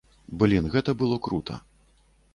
Блін, 0.43 0.71
гэта 0.77 0.95
было 1.03 1.21
крута. 1.27 1.61